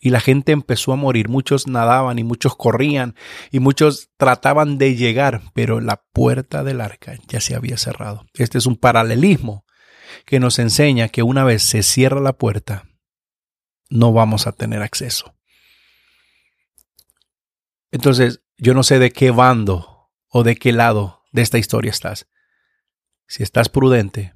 y 0.00 0.10
la 0.10 0.20
gente 0.20 0.50
empezó 0.50 0.92
a 0.92 0.96
morir. 0.96 1.28
Muchos 1.28 1.68
nadaban 1.68 2.18
y 2.18 2.24
muchos 2.24 2.56
corrían 2.56 3.14
y 3.52 3.60
muchos 3.60 4.10
trataban 4.16 4.76
de 4.76 4.96
llegar, 4.96 5.42
pero 5.54 5.80
la 5.80 6.02
puerta 6.12 6.64
del 6.64 6.80
arca 6.80 7.14
ya 7.28 7.40
se 7.40 7.54
había 7.54 7.76
cerrado. 7.76 8.26
Este 8.34 8.58
es 8.58 8.66
un 8.66 8.76
paralelismo 8.76 9.64
que 10.26 10.40
nos 10.40 10.58
enseña 10.58 11.08
que 11.08 11.22
una 11.22 11.44
vez 11.44 11.62
se 11.62 11.84
cierra 11.84 12.20
la 12.20 12.32
puerta, 12.32 12.88
no 13.92 14.12
vamos 14.12 14.46
a 14.46 14.52
tener 14.52 14.82
acceso. 14.82 15.34
Entonces, 17.90 18.42
yo 18.56 18.74
no 18.74 18.82
sé 18.82 18.98
de 18.98 19.10
qué 19.10 19.30
bando 19.30 20.10
o 20.28 20.42
de 20.42 20.56
qué 20.56 20.72
lado 20.72 21.22
de 21.30 21.42
esta 21.42 21.58
historia 21.58 21.90
estás. 21.90 22.26
Si 23.26 23.42
estás 23.42 23.68
prudente, 23.68 24.34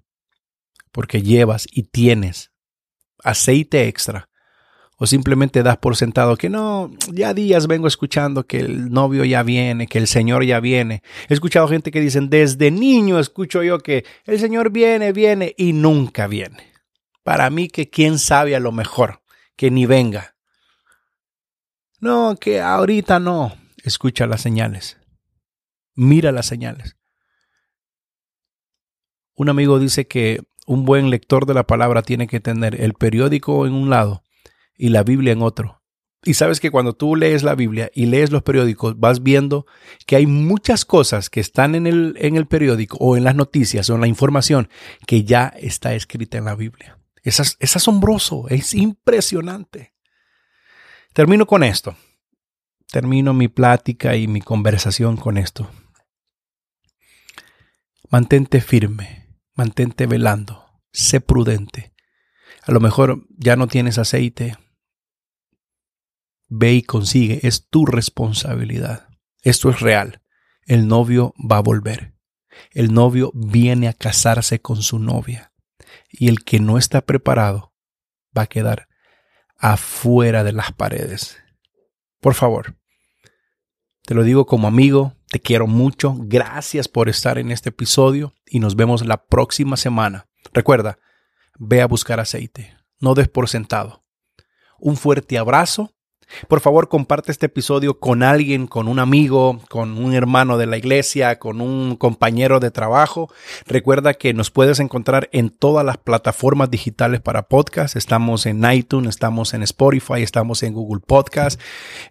porque 0.92 1.22
llevas 1.22 1.66
y 1.70 1.84
tienes 1.84 2.52
aceite 3.24 3.88
extra, 3.88 4.28
o 4.98 5.06
simplemente 5.06 5.62
das 5.62 5.78
por 5.78 5.96
sentado 5.96 6.36
que 6.36 6.48
no, 6.48 6.90
ya 7.12 7.34
días 7.34 7.66
vengo 7.66 7.86
escuchando 7.86 8.46
que 8.46 8.60
el 8.60 8.90
novio 8.90 9.24
ya 9.24 9.42
viene, 9.42 9.86
que 9.86 9.98
el 9.98 10.06
Señor 10.06 10.44
ya 10.44 10.60
viene. 10.60 11.02
He 11.28 11.34
escuchado 11.34 11.68
gente 11.68 11.90
que 11.90 12.00
dicen, 12.00 12.30
desde 12.30 12.70
niño 12.70 13.18
escucho 13.18 13.62
yo 13.62 13.78
que 13.78 14.04
el 14.24 14.38
Señor 14.38 14.70
viene, 14.70 15.12
viene 15.12 15.54
y 15.56 15.72
nunca 15.72 16.26
viene. 16.26 16.72
Para 17.22 17.50
mí 17.50 17.68
que 17.68 17.90
quién 17.90 18.18
sabe 18.18 18.56
a 18.56 18.60
lo 18.60 18.72
mejor, 18.72 19.20
que 19.56 19.70
ni 19.70 19.86
venga. 19.86 20.36
No, 22.00 22.36
que 22.38 22.60
ahorita 22.60 23.18
no. 23.18 23.56
Escucha 23.82 24.26
las 24.26 24.42
señales. 24.42 24.98
Mira 25.94 26.32
las 26.32 26.46
señales. 26.46 26.96
Un 29.34 29.48
amigo 29.48 29.78
dice 29.78 30.06
que 30.06 30.40
un 30.66 30.84
buen 30.84 31.10
lector 31.10 31.46
de 31.46 31.54
la 31.54 31.66
palabra 31.66 32.02
tiene 32.02 32.26
que 32.26 32.40
tener 32.40 32.80
el 32.80 32.94
periódico 32.94 33.66
en 33.66 33.72
un 33.72 33.90
lado 33.90 34.22
y 34.76 34.88
la 34.90 35.02
Biblia 35.02 35.32
en 35.32 35.42
otro. 35.42 35.82
Y 36.24 36.34
sabes 36.34 36.58
que 36.58 36.70
cuando 36.70 36.94
tú 36.94 37.14
lees 37.14 37.44
la 37.44 37.54
Biblia 37.54 37.90
y 37.94 38.06
lees 38.06 38.32
los 38.32 38.42
periódicos, 38.42 38.98
vas 38.98 39.22
viendo 39.22 39.66
que 40.06 40.16
hay 40.16 40.26
muchas 40.26 40.84
cosas 40.84 41.30
que 41.30 41.40
están 41.40 41.74
en 41.76 41.86
el, 41.86 42.16
en 42.18 42.36
el 42.36 42.46
periódico 42.46 42.96
o 42.98 43.16
en 43.16 43.24
las 43.24 43.36
noticias 43.36 43.88
o 43.88 43.94
en 43.94 44.00
la 44.00 44.08
información 44.08 44.68
que 45.06 45.22
ya 45.22 45.52
está 45.56 45.94
escrita 45.94 46.36
en 46.36 46.46
la 46.46 46.56
Biblia. 46.56 46.98
Es, 47.26 47.76
asombroso, 47.76 48.48
es 48.48 48.72
impresionante. 48.72 49.94
Termino 51.12 51.46
con 51.46 51.64
esto. 51.64 51.96
Termino 52.90 53.34
mi 53.34 53.48
plática 53.48 54.14
y 54.14 54.28
mi 54.28 54.40
conversación 54.40 55.16
con 55.16 55.36
esto. 55.36 55.68
Mantente 58.10 58.60
firme, 58.60 59.36
mantente 59.54 60.06
velando, 60.06 60.64
sé 60.92 61.20
prudente. 61.20 61.92
A 62.62 62.70
lo 62.70 62.78
mejor 62.78 63.26
ya 63.36 63.56
no 63.56 63.66
tienes 63.66 63.98
aceite, 63.98 64.56
Ve 66.48 66.74
y 66.74 66.82
consigue, 66.82 67.40
es 67.42 67.68
tu 67.68 67.86
responsabilidad. 67.86 69.08
Esto 69.42 69.68
es 69.68 69.80
real. 69.80 70.22
El 70.64 70.86
novio 70.86 71.34
va 71.38 71.58
a 71.58 71.62
volver. 71.62 72.14
El 72.70 72.94
novio 72.94 73.32
viene 73.34 73.88
a 73.88 73.92
casarse 73.92 74.60
con 74.60 74.80
su 74.82 75.00
novia. 75.00 75.45
Y 76.18 76.28
el 76.28 76.44
que 76.44 76.60
no 76.60 76.78
está 76.78 77.02
preparado 77.02 77.74
va 78.36 78.42
a 78.42 78.46
quedar 78.46 78.88
afuera 79.58 80.44
de 80.44 80.52
las 80.52 80.72
paredes. 80.72 81.38
Por 82.20 82.34
favor, 82.34 82.76
te 84.02 84.14
lo 84.14 84.22
digo 84.22 84.46
como 84.46 84.68
amigo, 84.68 85.14
te 85.28 85.40
quiero 85.40 85.66
mucho. 85.66 86.14
Gracias 86.18 86.88
por 86.88 87.08
estar 87.08 87.38
en 87.38 87.50
este 87.50 87.70
episodio 87.70 88.34
y 88.46 88.60
nos 88.60 88.76
vemos 88.76 89.04
la 89.04 89.26
próxima 89.26 89.76
semana. 89.76 90.28
Recuerda, 90.52 90.98
ve 91.58 91.82
a 91.82 91.86
buscar 91.86 92.20
aceite, 92.20 92.76
no 93.00 93.14
des 93.14 93.28
por 93.28 93.48
sentado. 93.48 94.04
Un 94.78 94.96
fuerte 94.96 95.38
abrazo 95.38 95.95
por 96.48 96.60
favor, 96.60 96.88
comparte 96.88 97.32
este 97.32 97.46
episodio 97.46 97.98
con 97.98 98.22
alguien, 98.22 98.66
con 98.66 98.88
un 98.88 98.98
amigo, 98.98 99.60
con 99.68 99.98
un 99.98 100.14
hermano 100.14 100.58
de 100.58 100.66
la 100.66 100.76
iglesia, 100.76 101.38
con 101.38 101.60
un 101.60 101.96
compañero 101.96 102.60
de 102.60 102.70
trabajo. 102.70 103.32
Recuerda 103.66 104.14
que 104.14 104.34
nos 104.34 104.50
puedes 104.50 104.80
encontrar 104.80 105.28
en 105.32 105.50
todas 105.50 105.84
las 105.84 105.98
plataformas 105.98 106.70
digitales 106.70 107.20
para 107.20 107.48
podcast. 107.48 107.96
Estamos 107.96 108.46
en 108.46 108.64
iTunes, 108.70 109.10
estamos 109.10 109.54
en 109.54 109.62
Spotify, 109.62 110.22
estamos 110.22 110.62
en 110.62 110.74
Google 110.74 111.02
Podcast. 111.06 111.60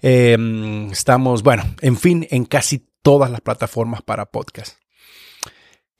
Em, 0.02 0.90
estamos, 0.92 1.44
bueno, 1.44 1.64
en 1.82 1.98
fin, 1.98 2.28
en 2.32 2.46
casi 2.46 2.88
todas 3.02 3.30
las 3.30 3.42
plataformas 3.42 4.02
para 4.02 4.26
podcast. 4.26 4.78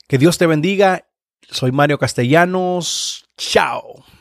Que 0.08 0.18
Dios 0.18 0.38
te 0.38 0.46
bendiga. 0.46 1.08
Soy 1.42 1.72
Mario 1.72 1.98
Castellanos. 1.98 3.28
Chao. 3.36 4.15